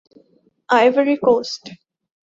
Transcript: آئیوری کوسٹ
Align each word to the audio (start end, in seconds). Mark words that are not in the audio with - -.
آئیوری 0.69 1.15
کوسٹ 1.23 1.63